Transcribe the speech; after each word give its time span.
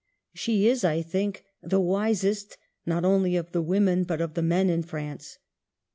She 0.33 0.67
is, 0.67 0.83
I 0.83 1.03
think, 1.03 1.43
the 1.61 1.79
wisest 1.79 2.57
not 2.87 3.05
only 3.05 3.35
of 3.35 3.51
the 3.51 3.61
women 3.61 4.03
but 4.03 4.19
of 4.19 4.33
the 4.33 4.41
men 4.41 4.67
in 4.67 4.81
France. 4.81 5.37